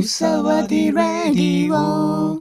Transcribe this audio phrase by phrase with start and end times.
[0.00, 2.36] うさわでラディオ。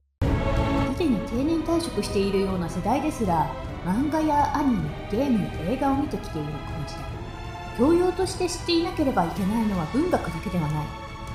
[0.94, 3.54] すでに定年退職しているような世代ですら
[3.86, 7.04] 漫画やアニメゲームや映画を見てきているこの時代
[7.78, 10.86] 教養として知っていなければいけないのは文学だけではない。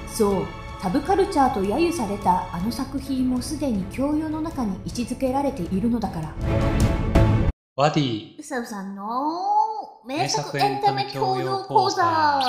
[0.09, 0.47] そう。
[0.81, 6.35] サブカルチャーと揶揄されたあの作品もすでに教養の中に位置づけられているのだから。
[7.77, 8.39] ワディ。
[8.39, 9.05] うさうさんの
[10.07, 12.41] 名作エンタメ教養講座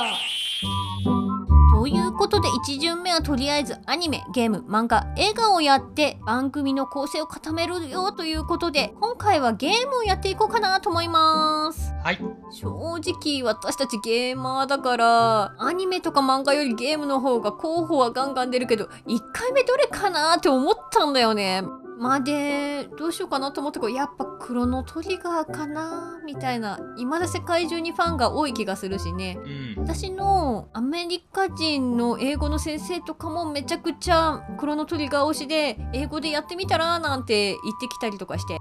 [2.16, 11.93] ことで1巡目はとりあえずアニメゲーム漫画映画をやって番組の構成を固めるよということで今回はゲームをやっていこうかなと思います。
[12.04, 12.19] はい。
[12.51, 21.63] 正直私たちゲーマーだからアニメとか漫画よりゲームの方が候補はガンガン出るけど1回目どれかなって思ったんだよね
[21.97, 29.39] まあでどうしようかなと思ったけどやっぱクロノトリガーかなみたいな未だ世界中にファンが多い気がするしね。
[29.41, 29.75] うん。
[29.77, 38.59] 私のアメリカ人の英語の先生とかもめちゃくちゃクロノトリガー推しで英語でやってみたらなんて言ってきたりとかして。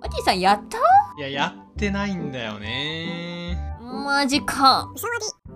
[0.00, 0.78] アティさんやった？
[1.18, 3.76] いややってないんだよね。
[3.80, 4.90] マジか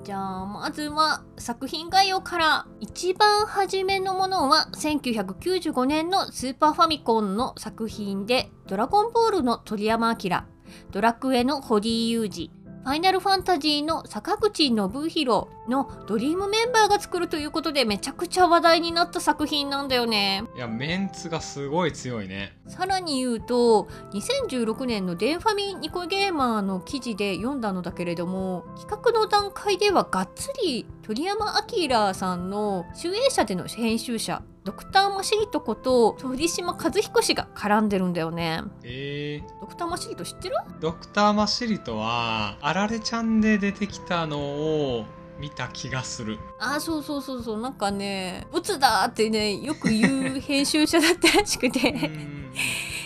[0.04, 10.42] じゃあまずは作品概要から一番初めのものは1995年のスーパーファミコンの作品で「ドラゴンボール」の鳥山明
[10.90, 12.50] ドラクエの堀井裕二
[12.84, 14.76] ファイナルファンタジーの坂口信
[15.08, 20.44] 弘のドリームメンバーが作るということでめちゃくちゃ話題になった作品なんだよね。
[20.56, 22.56] いやメンツがすごい強いね。
[22.68, 38.62] さらに言うと2016年のデンファミニコゲーマーの記事で読んだのだけれども企画の段階ではがっつり鳥山明さんの集英社での編集者ドクターマシリトこと鳥島和彦氏が絡んでるんだよね。
[38.82, 40.56] えー、ドクターマシリト知ってる？
[40.80, 45.04] ドクターマシリトはあられちゃんで出てきたのを
[45.44, 46.38] 見た気がする。
[46.58, 47.60] あーそうそうそうそう。
[47.60, 52.50] なんかねボツだってねよく言う編集者だったらしくうてん。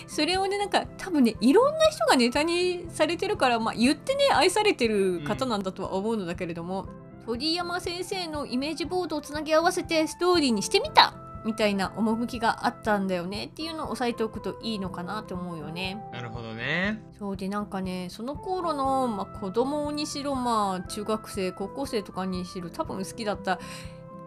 [0.07, 6.87] それをねなんか多分ねいろんな人がネタにされてるから、まあ、言ってね愛されてる方なんだとは思うのだけれども、
[7.25, 11.13] 鳥山先生のイメージボードをつなぎ合わせてストーリーにしてみた
[11.45, 16.01] みたいな趣があったんだよねっていうのを押さえておくといいのかなって思うよね。
[16.11, 23.59] なるほどねそうでなんかねその頃の、まあ、子供にしろまあ中学生高校生とかにしろ多分好きだった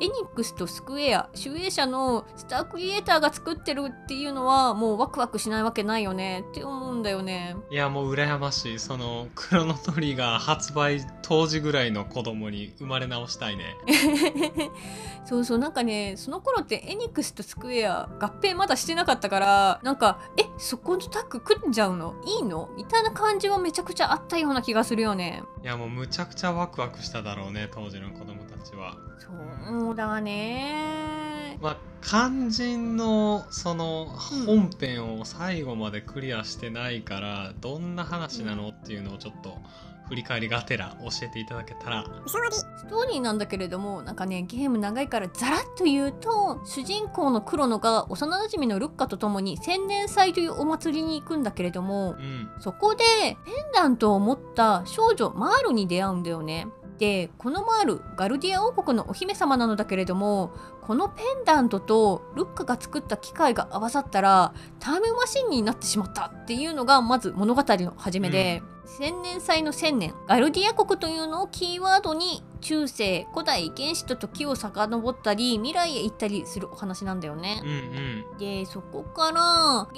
[0.00, 7.56] エニックスとスクエア集英社のスタークリエイターが作ってるっていうのはもうワクワクしないわけないよねって思うんだよね。
[7.70, 8.78] いやもう羨ましい。
[8.78, 13.76] そのクロノトリガー発売当時ぐらいの子供に生まれ直したいね。
[15.26, 22.14] そうそうなんかねその頃ってエニックスとスクエア合併まだしてなかったからなんかえそこのタッグ組んじゃうの？
[22.24, 22.70] いいの？
[22.76, 25.42] みたいな感じはめちゃくちゃあったような気がするよね。
[25.62, 28.96] いやもうむちゃくちゃワクワクしただろうね当時の子供たちは。
[29.18, 31.21] そうだね
[31.62, 39.56] まあ肝心のそのうん本編を最後までクリアしてないから、どんな話なのっていうのをちょっと
[40.08, 53.04] 振り返りがてら教えていただけたらストーリーなんだけれどもなんかねゲーム長いからザラッと言うと主人公のクロノが幼馴染のルッカと共に千年祭というお祭りに行くんだけれどもうんそこで
[53.46, 56.66] ペンダントを持った少女マールに出会うんだよね。
[56.98, 77.60] でこのマールガルディア王国のお姫様なのだけれどもこのペンダントとルッカが作った機械が合わさったらタイムマシンになってしまったっていうのがまず物語の始めで、千年祭の千年ガルディア国というのをキーワードに中世古代原始と時を遡ったり未来へ行ったりするお話なんだよね。
[77.62, 77.70] うん。
[77.70, 78.38] うん。
[78.38, 79.40] でそこから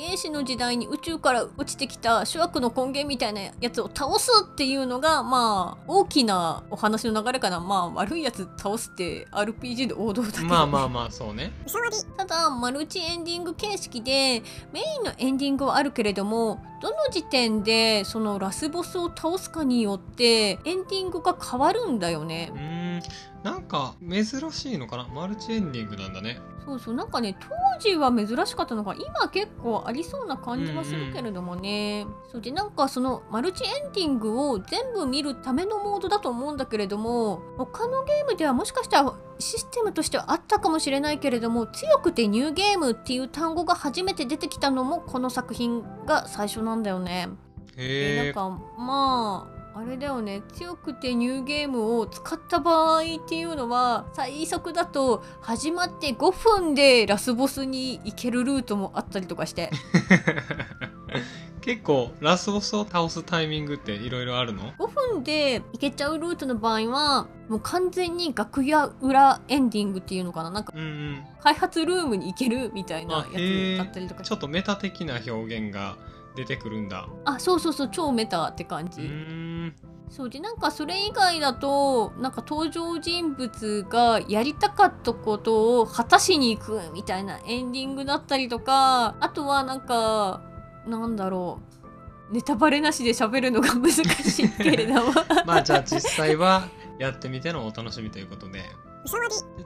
[0.02, 7.60] 原始の時代に宇宙から落ちてきた諸悪の根源みたいなやつを倒すっていうのがまあ大きなお話の流れかな。
[7.60, 11.52] まあ悪いやつ倒すって RPG で王道だけど、まあまあまあそうね。
[12.16, 14.42] ただマルチエンディング形式で
[14.72, 22.52] メインのエンディングはあるけれどもどの時点でそのラスボスを倒すかによってエンディングが変わるんだよね
[23.42, 25.08] なんか珍しいのかな？
[25.08, 26.40] マルチエンディングなんだね。
[26.64, 47.28] そうそうなんかね当時は珍しかったのが今結構ありそうな感じはするけれどもね、そうでなんかそのマルチエンディングを全部見るためのモードだと思うんだけれども他のゲームではもしかしたらシステムとしてはあったかもしれないけれども強くてニューゲームっていう単語が初めて出てきたのもこの作品が最初なんだよね。
[47.76, 50.42] えなんかまああれだよね。
[50.52, 59.70] 強くてニューゲームを使った場合っていうのは最速だと始まって5分でラスボスに行けるルートもあったりとかして。
[61.60, 70.50] 結構ラスボスを倒すタイミングっていろいろあるの？5分で行けちゃうルートの場合はもう完全に楽屋裏エンディングっていうのかな？
[70.50, 71.24] なんかうんうん。
[71.40, 74.22] 開発ルームに行けるみたいなやつだったりとか。
[74.22, 75.96] ちょっとメタ的な表現が
[76.34, 77.08] 出てくるんだ。
[77.24, 79.72] あそうそうそう超メタって感うじ、
[80.10, 90.42] そうでなんかそれ以外だとなんか登場人物がやりたかったことを果たしに行くみたいなエンディングだったりとかあとはなんか
[90.86, 91.60] なんだろ
[92.30, 95.12] うネタバレなしで喋るのが難しいけれども。
[95.46, 98.62] まあじゃあ実際はやってみてのお楽しみということで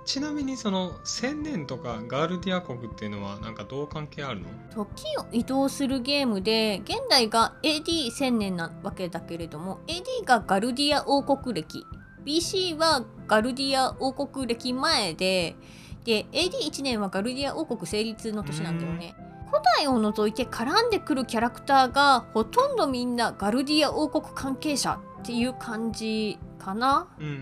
[0.04, 4.46] ちなみにその千年とかガールディア国っていうのはなんかどう関係あるの？
[4.74, 11.84] 時を移動するゲームで現代が AD1000 年なわけだけれども AD がガルディア王国歴。
[12.24, 15.56] BC はガルディア王国歴前で
[16.04, 19.14] で AD1 年はガルディア王国成立の年なんだよね。
[19.50, 27.08] 古代を除いて絡んでくるキャラクターがほとんどみんなガルディア王国関係者っていう感じかな。
[27.18, 27.38] うんうんうん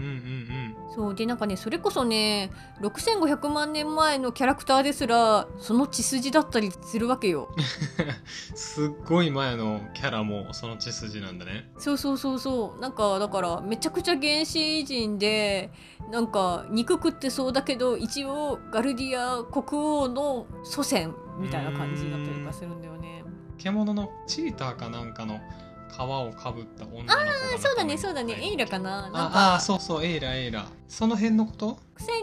[0.96, 2.50] そうでなんかねそれこそね
[2.80, 7.50] 6500万年前のキャラクターですらその血筋だったりするわけよ。
[7.54, 11.70] う んすっごい前のキャラもその血筋なんだね。
[11.76, 12.80] そうそうそうそう。
[12.80, 15.70] なんかだからめちゃくちゃ原始人で
[16.10, 23.22] なんか肉食ってそうだけど一応ガルディア国王の祖先みたいな感じだったりとかするんだよね。
[23.58, 25.40] 獣のチーターかなんかの
[25.88, 28.34] 皮をかぶった女の子があそうだねそうだね。
[28.40, 29.02] エイラかな。
[29.02, 29.18] なんか。
[29.18, 30.66] ああそうそうエイラエイラ。
[30.88, 31.78] その辺のこと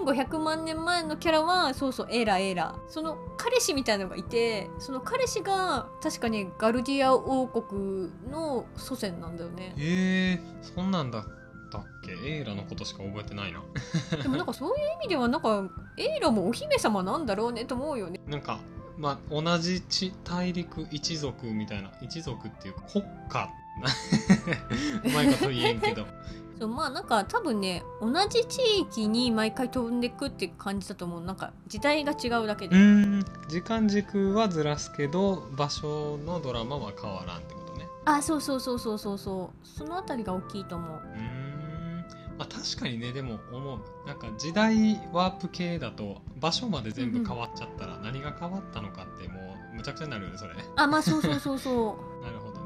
[0.06, 2.76] ？1500万年前のキャラはそうそうエーラエーラ。
[2.88, 9.74] その彼氏みたいなのがいてその彼氏が確かにガルディア王国の祖先なんだよね。
[9.78, 11.24] へえそんなんだっ
[11.72, 12.12] たっけ？
[12.30, 13.62] エイラのことしか覚えてないな。
[14.22, 15.68] でもなんかそういう意味ではなんか
[15.98, 18.20] エイラもお姫様なんだろうねと思うよね。
[18.28, 18.60] なんか
[18.98, 23.50] まあ同じ地大陸一族みたいな一族っていうか国家。
[25.04, 26.06] うまいこと言えんけど。
[26.60, 31.22] そうまあなんか多分ね同じ地域に毎回飛んでくって感じだと思う。
[31.22, 33.26] なんか時代が違うだけで、うん。
[33.50, 37.88] 時間軸はずらすけど場所のドラマは変わらんってことね。
[38.06, 39.68] あそうそうそうそうそうそう。
[39.68, 40.90] そのあたりが大きいと思う。
[40.92, 41.43] うーん。
[41.43, 41.43] ま
[42.44, 43.80] あ確かにねでも思う。
[44.08, 49.40] なんか時代ワープ系だと場所まで全部変わっちゃったら何が変わったのかっても
[49.74, 50.54] うむちゃくちゃになるよねそれ。
[50.76, 51.76] あまあそうそうそうそう。
[52.26, 52.64] なるほどね。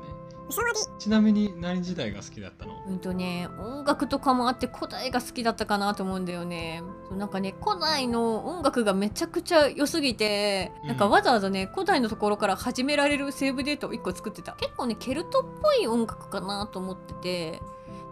[0.98, 2.82] ちなみに何時代が好きだったの？
[2.88, 6.82] うんとね音楽とかもあって古代が好きだったかなと思うんだよね。
[7.10, 10.88] そうなんかね古代の音楽がめちゃくちゃ良すぎて、うん。
[10.88, 14.54] なんかわざわざね古代のところから始められるセーブデータを1個作ってた。
[14.54, 17.62] 結構ねケルトっぽい音楽かなと思ってて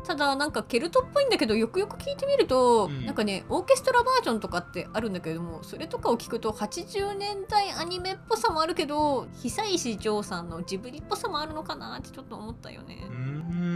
[0.06, 3.06] ただなんかケルトっぽいんだけどよくよく聞いてみると、うん。
[3.06, 13.08] なんかねオーケストラバージョンとかってあるんだけれどもそれとかを聞くと80年代アニメっぽさもあるけど久石譲さんのジブリっぽさもあるのかなってちょっと思ったよね。
[13.10, 13.16] うー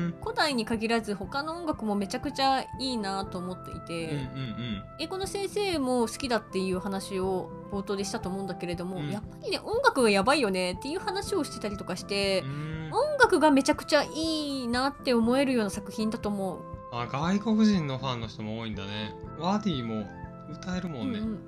[0.10, 0.16] ん。
[0.22, 4.84] 古代に限らず他の音楽もめちゃくちゃいいなと思っていうんて、うん。
[5.00, 9.10] 英語の先生も好きだっていう話を冒頭でしたと思うんだけれども、うん。
[9.10, 12.79] やっぱりね音楽がやばいよねっていう話をしてたりとかしてう、ん
[13.30, 16.60] うーん音楽がめちゃくちゃいいなって思えるような作品だと思う。
[16.92, 19.14] あ外国人のファンの人も多いんだね。
[19.38, 20.06] ワディも
[20.52, 21.40] 歌えるもんね、うんうん。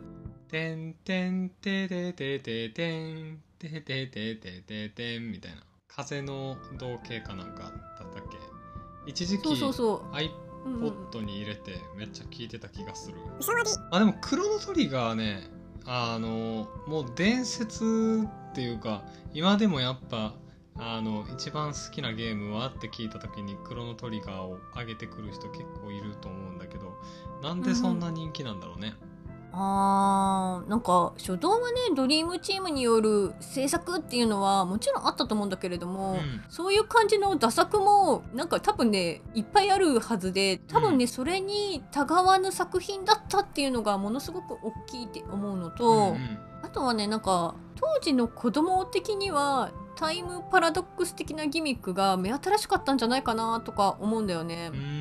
[0.48, 5.63] てんてんてててててんててててててんみたいな。
[5.88, 8.38] 風の同型かなんかだったっけ？
[9.07, 10.31] 一時期そうそうそ iPod う。
[10.63, 13.18] うんうんに入れてめっちゃ聴いてた気がする。
[13.92, 15.50] あでもクロノトリガーね
[15.86, 20.35] あのもう伝説っていうか今でもやっぱ
[20.78, 26.97] あの一番好きなゲームはって聞いた時にクロノトリガーを上げてくる人結構いると思うんだけど
[27.44, 28.94] なんでそんな人気なんだろうね、
[29.54, 36.44] あーなんか初動はねドリームチームによる制作っていうのはもちろんあったと思うんだけれども、うん。
[36.49, 46.40] そういう感じの打作もなんか多分ねいっぱいあるはずで多分ね、うそれにたがわぬ作品だったっていうのがものすごく大きいって思うのと、うんうん。
[46.63, 49.71] あとはねなんか当時の子供的には
[50.02, 54.72] タイムパラドックス的なギミックが目新しかったんじゃないかなとか思うんだよね。
[54.74, 55.01] うん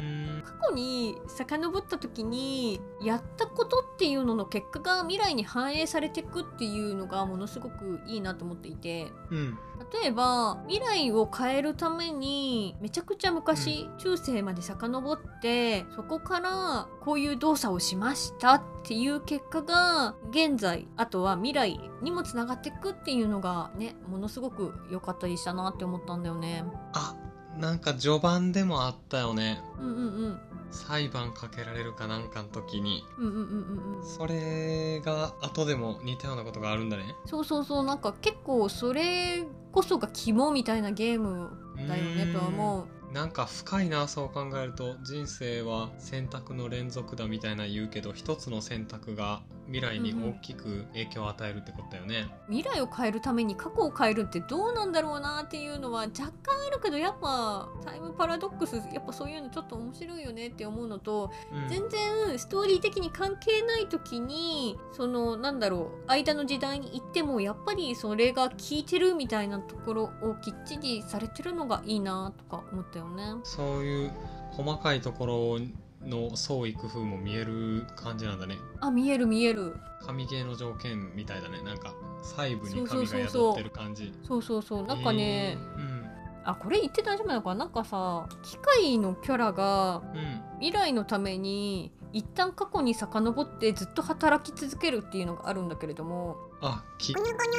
[0.68, 9.12] 去に遡った時にやったことっていうのの結果が未来に反映されていくっていうのがものすごくいいなと思っていて。
[9.30, 9.58] うん。
[9.92, 26.64] 例えば未来を変えるためにめちゃくちゃ昔、中世まで遡ってそこからこういう動作をしましたっていう結果が現在あとは未来にもつながっていくっていうのがねものすごく良かったりしたなって思ったんだよね。
[26.92, 27.16] あ
[27.58, 29.60] なんか序盤でもあったよね。
[29.78, 30.40] うんうんうん
[30.70, 37.14] 裁判かけられるかなんかの時にうんうんうんそれが後でも似たようなことがあるんだね。
[37.26, 37.84] そうそうそう。
[37.84, 41.50] なんか結構それこそが肝みたいなゲーム
[41.88, 43.12] だよねとは思う。
[43.12, 44.96] なんか深いなそう考えると。
[45.02, 73.34] 人生は選択の連続だみたいな言うけど一つの選択が未来に大きく影響を与えるってことだよね、未来を変えるために過去を変えるってどうなんだろうなっていうのは若干あるけどやっぱタイムパラドックスやっぱそういうのちょっと面白いよねって思うのとうん全然ストーリー的に関係ない時にそのなんだろう間の時代に行ってもやっぱりそれが効いてるみたいなところをきっちりされてるのがいいなとか思ったよね。
[73.44, 74.12] そういう
[74.50, 75.58] 細かいところ
[76.02, 78.56] の創意工夫も見える感じなんだね。
[78.80, 79.76] あ見える見える。
[80.04, 81.62] 神ゲーの条件みたいだね。
[81.62, 84.12] なんか細部に神が宿ってる感じ。
[84.26, 84.86] そうそうそう。
[84.86, 85.76] なんかね、えー。
[85.76, 86.06] うん。
[86.42, 87.56] あこれ言って大丈夫なのかな？
[87.56, 90.42] なんかさ機械のキャラがうん。
[90.60, 96.36] 未来のために一旦過去に遡ってずっと働き続けるっていうのがあるんだけれども。
[96.62, 97.14] あき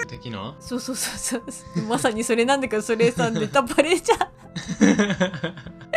[0.07, 0.55] 的な？
[0.59, 1.83] そうそうそうそう。
[1.87, 4.19] まさにそれなんだけどそれさネタバレじゃん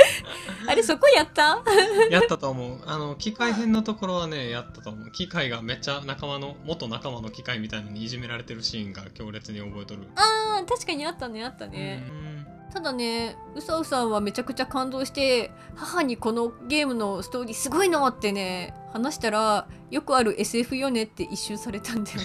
[0.69, 1.63] あれそこやった？
[2.11, 2.81] やったと思う。
[2.87, 5.11] あの機械編のところはねやったと思う。
[5.11, 10.09] 機械がめっちゃ仲間の元仲間の機械みたいのにいじめられてるシーンが強烈に覚えとる。
[10.17, 12.47] あー確かにあったねあったね、うん。
[12.73, 22.25] ただねうさうさんはめちゃくちゃ感動して母にこのゲームのストーリーすごいのってね話したらよくある SF よねって一周されたんだよね。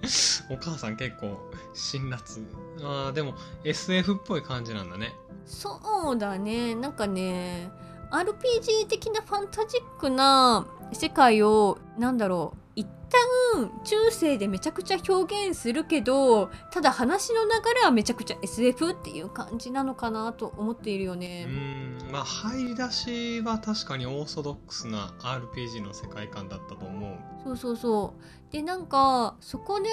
[0.50, 1.36] お母さん結構
[1.74, 2.44] 辛辣。
[2.80, 5.12] あーでも SF っぽい感じなんだね
[5.48, 6.74] そうだね。
[6.74, 7.70] なんかね
[8.10, 12.86] RPG 的なファンタジックな世界をなんだろう一
[13.54, 21.44] 旦中世でめちゃくちゃ表現するけどただ話の流れはめちゃくちゃ SF っていう感じなのかなと思っているようね。
[21.44, 21.98] ん。
[22.12, 27.18] まあ入り出しは確かにオーソドックスな RPG の世界観だったと思う。
[27.44, 28.14] そうそうそ
[28.48, 28.52] う。
[28.52, 29.88] でなんかそこで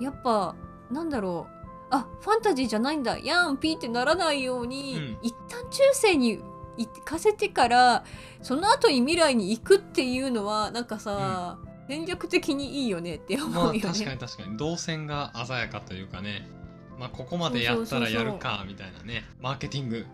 [0.00, 0.54] やっぱ
[0.90, 1.57] なんだろう
[1.90, 3.18] あファンタジーじゃないんだ。
[3.18, 5.18] やんピーってならないように、うん。
[5.22, 6.40] 一旦中世に
[6.76, 8.04] 行かせてから
[8.42, 14.14] その後に未来に行くっていうのはなんかさ、戦略的にいいよねってま思うよあ確かね。
[14.16, 14.56] に確かに。
[14.56, 16.48] 動線が鮮やかというかね。
[16.98, 19.24] まあここまでやったらやるかみたいなね。
[19.40, 20.06] マーケティング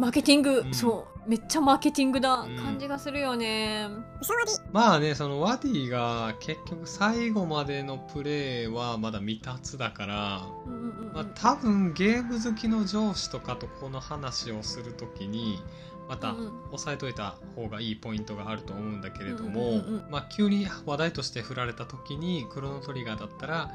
[0.00, 0.74] マーケティング、うん。
[0.74, 3.86] そうめっちゃマーケティングなうん感じがするよね。
[4.72, 11.14] まあねそのワディが結局最後までのプレーはまだ未達だからうんうんうんうん。
[11.14, 15.62] まあ、多分ゲーム好きの上司とかとこの話をするときに
[16.08, 16.50] またうんうん。
[16.72, 20.10] 押さえといた方がいいポイントがあると思うんだけれども、うんうんうんうん。
[20.10, 23.70] まあ、急に話題として振られた時にクロノトリガーだったら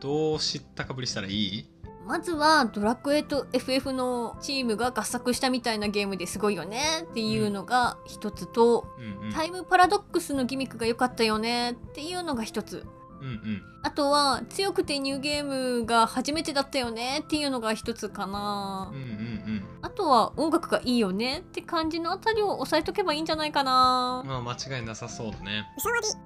[0.00, 1.68] どう知ったかぶりしたらいい？
[2.08, 9.32] まずはドラクエと FF のチームが合作したみたいなゲームですごいよねっていうのが一つと、うんうん。
[9.32, 12.86] タイムパラドックスのギミックが良かったよねっていうのが一つ。
[13.20, 13.62] うんうん。
[13.82, 15.44] あとは強くてニューゲー
[15.80, 19.12] ムが初めてだったよねっていうのが一つかな、うんうんう
[19.56, 19.64] ん。
[19.82, 25.66] あとは音楽がいいよねって感じのあたりを押さえとけばいいんじゃないかな、まあ間違いなさそうだね。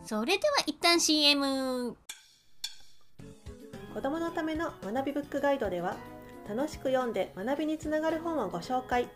[0.05, 1.97] それでは一旦 CM
[3.92, 5.96] 子どものための学びブックガイドでは
[6.49, 9.06] 楽しく読んで学びにつながる本をご紹介。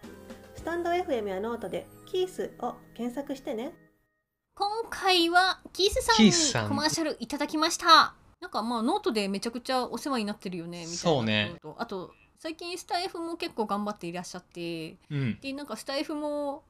[0.55, 3.73] stand.fm やノートで「キース」を検索してね。
[4.55, 8.15] 今回はキースさんにコマーシャルいただきました。
[8.43, 14.99] なんかまあノートでめちゃくちゃお世話になってるよねみたいなそうねあと最近スタイフも結構頑張っていらっしゃって。
[15.11, 15.41] うん。
[15.41, 16.65] でなんかスタイフも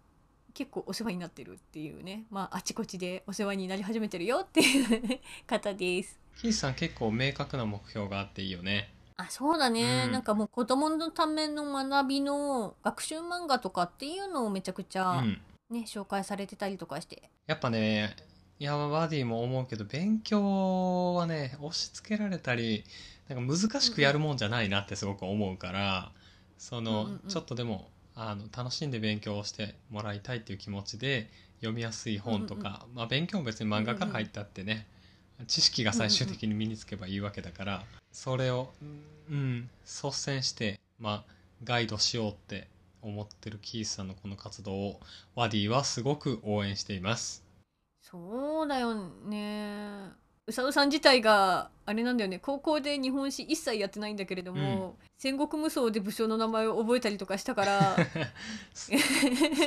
[0.55, 2.27] 結構お世話になってるっていうね。
[2.31, 8.93] まああちこちでお世話になり始めてるよっていう方ですキースさん結構明確な目標があっていいよね。
[9.17, 10.13] あそうだね、うん。
[10.13, 15.41] なんかもう子供のための学びの学習漫画とかっていうのをめちゃくちうゃん。
[15.71, 17.31] ね、紹介されてたりとかして。
[17.47, 18.15] やっぱね
[18.59, 22.85] いやバディも思うけど勉強はね押し付けられたり
[23.29, 26.13] なんか難しくやるもんじゃないなってすごく思うから、
[26.59, 27.29] その、うんうんうん。
[27.29, 34.87] ちょっとでもあの楽しんで勉強をしてもらいたいっていう気持ちで読みやすい本とか、まあ、勉強も別に漫画から入ったってね、
[35.47, 38.73] 知識が最終的に身につけばいいわけだから、それを
[39.31, 41.33] うん率先して、まあ、
[41.65, 42.69] ガイドしようって
[43.03, 45.01] 思ってるキースさんのこの活動を
[45.35, 47.45] ワディはすごく応援しています。
[48.01, 52.39] そうだよねうさうさん自体があれなんだよね。
[52.39, 57.97] 高校で日本史一切やってないんだけれども、戦国無双で武将の名前を覚えたりとかしたから
[58.73, 58.93] そ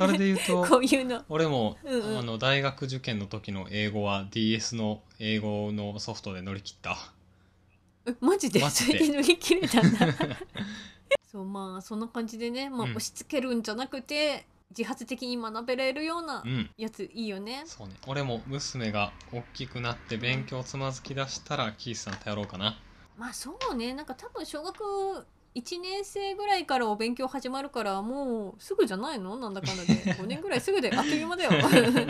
[0.07, 1.23] れで言うと こういうの。
[1.27, 2.19] 俺も、うんうん。
[2.19, 6.97] あの大学受験の時の英語は DS の英語のソフトで乗り切った。
[8.05, 8.61] えマジで？
[8.69, 9.09] それで。
[9.09, 10.07] 乗り切れたんだ。
[11.29, 12.91] そうまあそんな感じでね、まあ、うん。
[12.91, 16.69] 押し付けるんじゃなくて、自発的に学べれるようなうん。
[16.77, 17.63] やついいよね。
[17.65, 17.95] そうね。
[18.07, 22.77] 俺も娘が大きくなって勉強つまずき出したらキースさん頼ろうかな。
[23.17, 23.93] まあそうね。
[23.93, 29.35] なんか多分小学1年生ぐらいからお勉強始まるからもうすぐじゃないの？
[29.37, 29.93] なんだかんだで。
[30.13, 31.51] 5年ぐらいすぐであっという間だよ。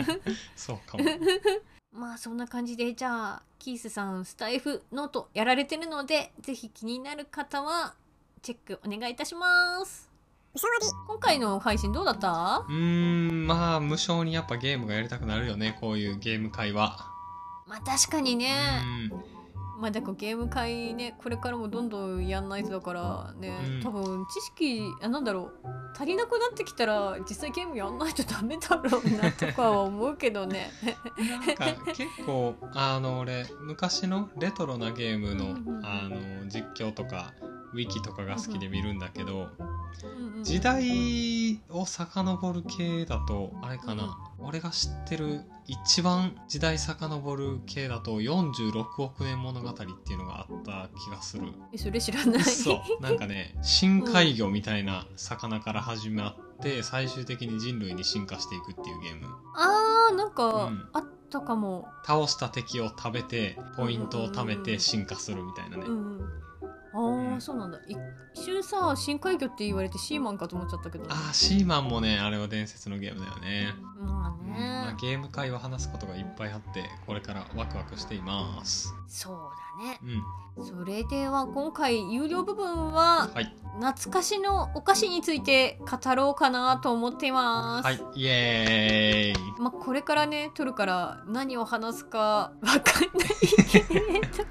[0.54, 1.04] そうかも。
[1.92, 7.94] まあそんな感じでじゃあキースさんスタイフノートやられてるのでぜひ気になる方は
[8.42, 10.09] チェックお願いいたします
[11.06, 12.64] 今回の配信どうだった？
[12.68, 17.06] うーんまあ無償にやっぱゲームがやりたくなるよねこういうゲーム会は。
[17.66, 18.52] まあ確かにね。
[19.12, 19.22] うん。
[19.80, 23.82] まあだからゲーム会ねこれからもどんどんやんないとだからね、うん。
[23.82, 30.70] 多分知識あなんだろう足りなくなってきたら実際ゲームやんないとダメだろうなとかは思うけどね。
[31.16, 35.86] なんか結構あの俺昔のレトロなゲームのうんうん。
[35.86, 37.32] あの実況とか
[37.72, 39.48] ウィキとかが好きで見るんだけど
[40.42, 44.16] 時代を遡る系だとあれかな。
[44.38, 51.52] 俺が知ってる一番時代遡る系だと46億年物語っていうのがあった気がする。
[51.72, 52.42] えそれ知らない？
[52.42, 59.26] そうなんかね 深海魚みたいな魚から始まって最終的に人類に進化していくっていうゲーム。
[59.56, 60.88] あーなんかうん。
[60.94, 65.84] あったかも、倒した敵を食べてポイントを貯めて進化するみたいなね。
[65.86, 66.30] うんうん、
[66.92, 67.78] あー、うんそうなんだ。
[67.86, 67.98] 一
[68.34, 71.04] 瞬さ深海魚って言われてシーマンかと思っちゃったけど。
[71.08, 78.94] あーシーマンもねあれは伝説のゲームだよね、まあうんね、まあ、ゲーム会は話すことがいっぱいあってこれからワクワクしています。
[79.08, 79.36] そう
[79.84, 80.00] だね。
[80.58, 80.64] うん。
[80.64, 83.54] それでは今回有料部分ははい。
[83.80, 87.86] 懐かしのお菓子について語ろうかなと思っています。
[87.86, 88.00] はい。
[88.16, 89.60] イエーイ。
[89.60, 92.82] まあ、これからね撮るから何を話すかわかんない。
[93.70, 94.44] けれど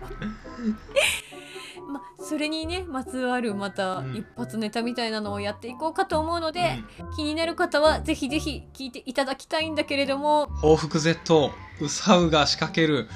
[1.90, 6.84] まあそれにねまつわるまたうん一発ネタみたいなのをやっていこうかと思うので、
[7.16, 13.08] 気になる方はぜひぜひ聞いていただきたいんだけれどもうん報復 Z ウサウが仕掛ける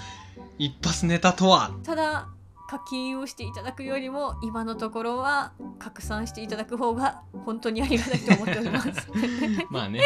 [0.58, 1.72] 一発ネタとは？
[1.84, 2.30] ただ
[2.70, 8.89] 課金をしていただくよりも今のところは拡散していただく方が本当にありがたいと思っております。
[9.70, 10.01] まあね。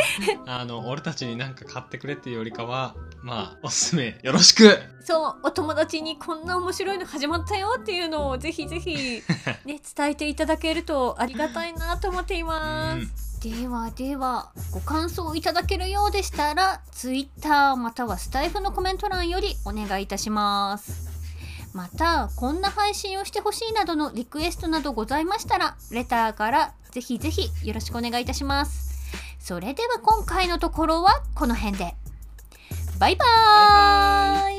[0.45, 9.23] あの俺たちになんか買ってくれっていうよりかはまあおすすめよろしくそうお友達にこんな面白いの始まったよっていうのをぜひぜひ、
[9.63, 13.39] ね、伝えていただけるとありがたいなと思っています。
[13.39, 21.07] ではではご感想いただけるようでしたら Twitter またはスタイフのコメント欄よりお願いいたします。
[21.73, 28.97] またこんな配信をしてほしいなどのリクエストなどございましたらレターからぜひぜひよろしくお願いいたします。
[29.39, 31.95] それでは今回のところはこの辺で。
[32.99, 34.56] バイバーイ。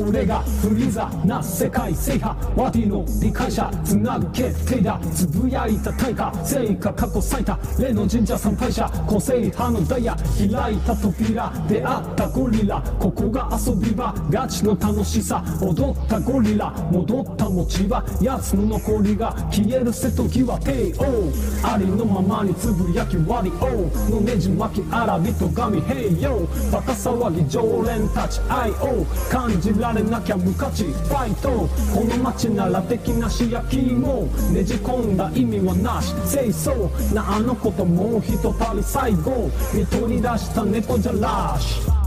[0.00, 26.40] 俺がフリーザな世界制覇ワディの理解者つなぐ決定だつぶやいた対価成果過去最多例の神社参拝者個性派のダイヤ開いた扉出会ったゴリラここが遊び場ガチの楽しさ踊ったゴリラ戻った餅は奴の残りが消える瀬戸際帝王ありのままにつぶやき割り王のねじ巻きあらびと神平洋
[26.72, 31.50] バカ騒ぎ常連たち IO 感じられなきゃ無価値ファイト。
[31.94, 36.14] この街なら的なし焼きもねじ込んだ意味はなし。
[36.30, 39.50] 清掃なあの子ともうひとたり最後。
[39.74, 41.99] 見取り出した猫じゃらし